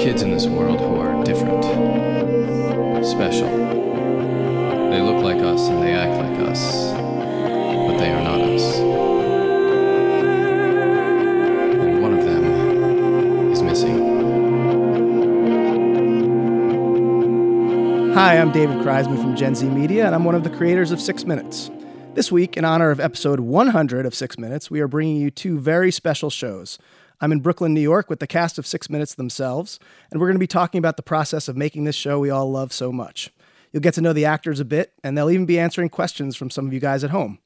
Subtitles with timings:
[0.00, 1.62] kids in this world who are different,
[3.04, 3.50] special.
[4.88, 8.78] They look like us and they act like us, but they are not us.
[11.84, 13.98] And one of them is missing.
[18.14, 21.00] Hi, I'm David Kreisman from Gen Z Media, and I'm one of the creators of
[21.02, 21.70] Six Minutes.
[22.14, 25.58] This week, in honor of episode 100 of Six Minutes, we are bringing you two
[25.58, 26.78] very special shows.
[27.22, 29.78] I'm in Brooklyn, New York with the cast of Six Minutes themselves,
[30.10, 32.50] and we're going to be talking about the process of making this show we all
[32.50, 33.30] love so much.
[33.72, 36.48] You'll get to know the actors a bit, and they'll even be answering questions from
[36.48, 37.38] some of you guys at home.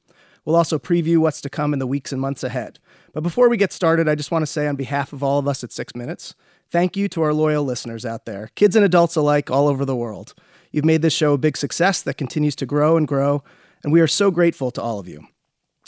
[0.45, 2.79] We'll also preview what's to come in the weeks and months ahead.
[3.13, 5.47] But before we get started, I just want to say on behalf of all of
[5.47, 6.35] us at Six Minutes,
[6.69, 9.95] thank you to our loyal listeners out there, kids and adults alike all over the
[9.95, 10.33] world.
[10.71, 13.43] You've made this show a big success that continues to grow and grow,
[13.83, 15.27] and we are so grateful to all of you.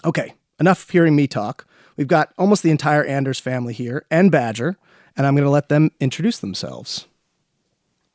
[0.03, 1.66] Okay, enough hearing me talk.
[1.97, 4.77] We've got almost the entire Anders family here and Badger,
[5.17, 7.07] and I'm going to let them introduce themselves.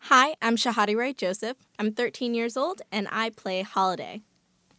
[0.06, 1.56] Hi, I'm Shahadi Wright Joseph.
[1.78, 4.22] I'm 13 years old and I play Holiday.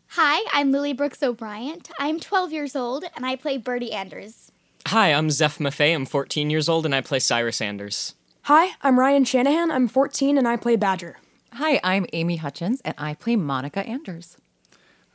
[0.10, 1.82] Hi, I'm Lily Brooks O'Brien.
[1.98, 4.52] I'm 12 years old and I play Birdie Anders.
[4.88, 5.96] Hi, I'm Zeph Maffei.
[5.96, 8.16] I'm 14 years old and I play Cyrus Anders.
[8.44, 9.72] Hi, I'm Ryan Shanahan.
[9.72, 11.18] I'm 14 and I play Badger.
[11.54, 14.36] Hi, I'm Amy Hutchins and I play Monica Anders.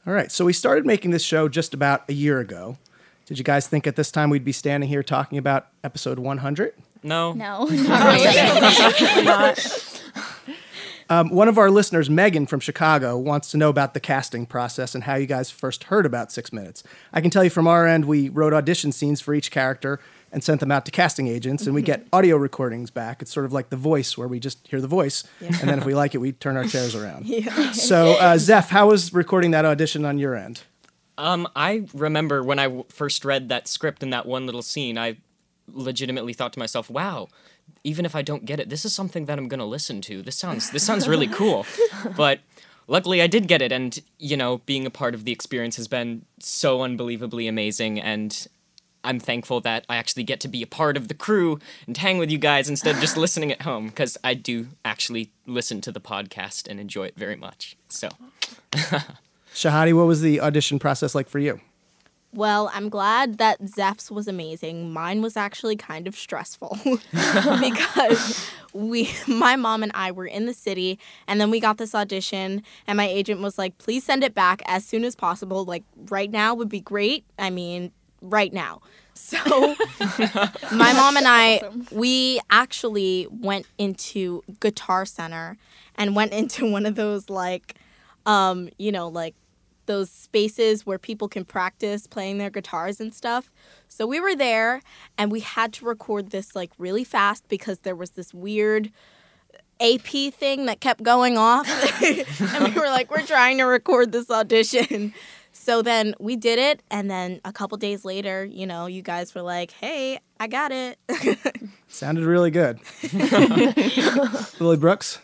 [0.07, 2.79] All right, so we started making this show just about a year ago.
[3.29, 6.73] Did you guys think at this time we'd be standing here talking about episode 100?
[7.03, 7.35] No.
[7.35, 9.25] No, not really.
[11.11, 14.95] Um, one of our listeners, Megan from Chicago, wants to know about the casting process
[14.95, 16.83] and how you guys first heard about Six Minutes.
[17.13, 20.01] I can tell you from our end, we wrote audition scenes for each character
[20.33, 23.21] and sent them out to casting agents, and we get audio recordings back.
[23.21, 25.85] It's sort of like The Voice, where we just hear the voice, and then if
[25.85, 27.27] we like it, we turn our chairs around.
[27.75, 30.63] So, uh, Zeph, how was recording that audition on your end?
[31.19, 34.97] Um, I remember when I w- first read that script in that one little scene,
[34.97, 35.17] I
[35.71, 37.29] legitimately thought to myself, "Wow,
[37.85, 40.23] even if I don't get it, this is something that I'm going to listen to.
[40.23, 41.67] This sounds this sounds really cool."
[42.17, 42.41] But
[42.87, 45.87] luckily I did get it and, you know, being a part of the experience has
[45.87, 48.49] been so unbelievably amazing and
[49.05, 52.19] I'm thankful that I actually get to be a part of the crew and hang
[52.19, 55.93] with you guys instead of just listening at home because I do actually listen to
[55.93, 57.77] the podcast and enjoy it very much.
[57.89, 58.09] So,
[59.59, 61.61] Shahadi, what was the audition process like for you?
[62.33, 64.93] Well, I'm glad that Zeph's was amazing.
[64.93, 66.79] Mine was actually kind of stressful
[67.61, 71.93] because we my mom and I were in the city and then we got this
[71.93, 75.65] audition and my agent was like, "Please send it back as soon as possible.
[75.65, 77.25] Like right now would be great.
[77.37, 77.91] I mean,
[78.23, 78.81] right now."
[79.21, 79.75] So
[80.71, 81.61] my mom and I
[81.91, 85.57] we actually went into Guitar Center
[85.97, 87.75] and went into one of those like
[88.27, 89.35] um, you know, like
[89.89, 93.51] those spaces where people can practice playing their guitars and stuff.
[93.89, 94.83] So we were there
[95.17, 98.93] and we had to record this like really fast because there was this weird
[99.81, 101.67] AP thing that kept going off.
[102.55, 105.13] and we were like, we're trying to record this audition.
[105.51, 106.83] So then we did it.
[106.89, 110.71] And then a couple days later, you know, you guys were like, hey, I got
[110.71, 110.99] it.
[111.89, 112.79] Sounded really good.
[114.61, 115.19] Lily Brooks?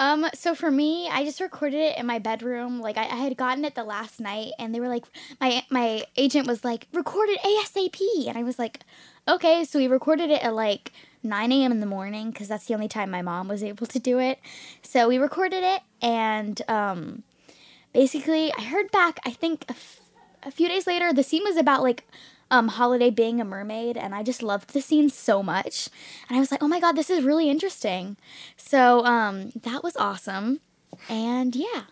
[0.00, 2.80] Um, so for me, I just recorded it in my bedroom.
[2.80, 5.04] Like I, I had gotten it the last night, and they were like,
[5.38, 8.80] my my agent was like, record it ASAP, and I was like,
[9.28, 9.62] okay.
[9.62, 11.70] So we recorded it at like 9 a.m.
[11.70, 14.38] in the morning because that's the only time my mom was able to do it.
[14.82, 17.22] So we recorded it, and um,
[17.92, 19.20] basically, I heard back.
[19.26, 20.00] I think a, f-
[20.42, 22.08] a few days later, the scene was about like
[22.50, 25.88] um, Holiday being a mermaid, and I just loved the scene so much.
[26.28, 28.16] And I was like, oh my god, this is really interesting.
[28.56, 30.60] So um, that was awesome.
[31.08, 31.82] And yeah.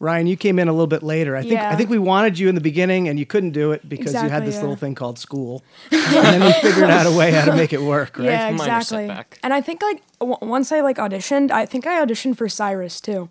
[0.00, 1.36] Ryan, you came in a little bit later.
[1.36, 3.86] I think I think we wanted you in the beginning, and you couldn't do it
[3.86, 4.62] because you had this yeah.
[4.62, 7.82] little thing called school, and then we figured out a way how to make it
[7.82, 8.24] work, right?
[8.24, 9.10] Yeah, exactly.
[9.42, 12.98] And I think like w- once I like auditioned, I think I auditioned for Cyrus
[12.98, 13.28] too,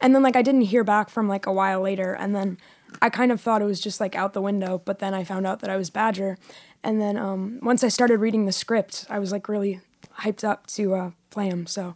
[0.00, 2.56] and then like I didn't hear back from like a while later, and then
[3.00, 5.46] I kind of thought it was just like out the window, but then I found
[5.46, 6.38] out that I was Badger,
[6.84, 9.80] and then um, once I started reading the script, I was like really
[10.20, 11.66] hyped up to uh, play him.
[11.66, 11.94] So,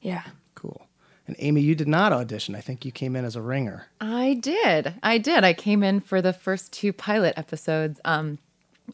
[0.00, 0.22] yeah.
[0.54, 0.86] Cool.
[1.26, 2.54] And Amy, you did not audition.
[2.54, 3.88] I think you came in as a ringer.
[4.00, 4.94] I did.
[5.02, 5.42] I did.
[5.42, 8.00] I came in for the first two pilot episodes.
[8.04, 8.38] Um,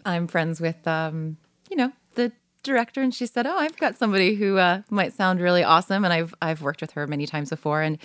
[0.07, 1.37] I'm friends with, um,
[1.69, 2.33] you know, the
[2.63, 6.13] director, and she said, "Oh, I've got somebody who uh, might sound really awesome," and
[6.13, 7.99] I've I've worked with her many times before, and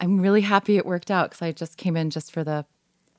[0.00, 2.64] I'm really happy it worked out because I just came in just for the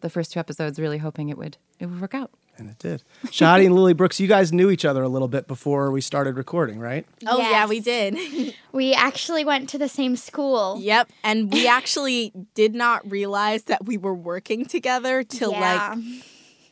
[0.01, 2.31] the first two episodes, really hoping it would it would work out.
[2.59, 3.03] And it did.
[3.25, 6.37] Shadi and Lily Brooks, you guys knew each other a little bit before we started
[6.37, 7.05] recording, right?
[7.27, 8.17] oh, yeah, we did.
[8.71, 10.77] We actually went to the same school.
[10.79, 11.09] yep.
[11.23, 15.93] And we actually did not realize that we were working together till Yeah.
[15.95, 15.99] like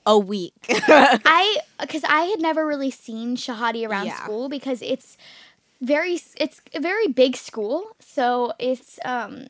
[0.07, 0.53] a week.
[0.69, 4.23] I because I had never really seen Shahadi around Yeah.
[4.23, 5.17] school because it's
[5.81, 9.47] very it's a very big school, so it's um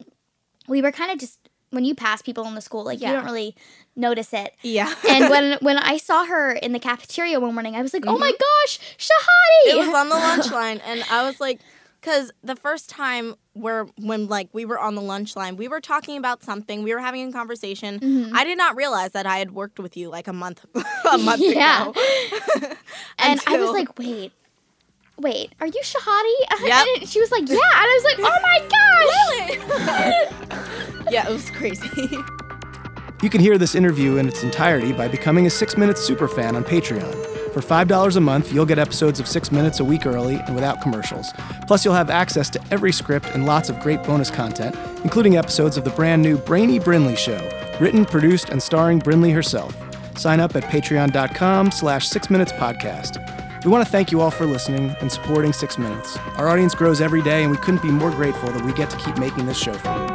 [0.67, 1.39] we were kind of just
[1.75, 3.11] when you pass people in the school, like Yeah.
[3.11, 3.55] you don't really
[3.95, 4.55] notice it.
[4.63, 4.91] Yeah.
[5.07, 8.17] and when when I saw her in the cafeteria one morning, I was like, "Oh
[8.17, 9.69] my gosh, Shahadi!" Mm-hmm.
[9.69, 11.59] it was on the lunch line and i was like
[12.01, 15.79] because the first time where when like we were on the lunch line we were
[15.81, 18.35] talking about something we were having a conversation Mm-hmm.
[18.35, 20.65] i did not realize that i had worked with you like a month
[21.11, 21.89] a month Yeah.
[21.89, 21.93] ago
[23.17, 24.31] and I was like, "Wait,
[25.17, 26.35] wait, are you Shahadi?"
[26.67, 27.07] Yep.
[27.07, 29.13] She was like, "Yeah," and I was like, "Oh my gosh!"
[31.15, 32.17] Yeah it was crazy
[33.21, 36.63] You can hear this interview in its entirety by becoming a Six Minutes superfan on
[36.63, 37.13] Patreon.
[37.53, 40.81] For $5 a month, you'll get episodes of Six Minutes a week early and without
[40.81, 41.31] commercials.
[41.65, 45.77] Plus, you'll have access to every script and lots of great bonus content, including episodes
[45.77, 47.39] of the brand new Brainy Brinley Show,
[47.79, 49.75] written, produced, and starring Brinley herself.
[50.19, 53.17] Sign up at patreon.com slash six minutes podcast.
[53.63, 56.17] We want to thank you all for listening and supporting Six Minutes.
[56.37, 58.97] Our audience grows every day, and we couldn't be more grateful that we get to
[58.97, 60.14] keep making this show for you.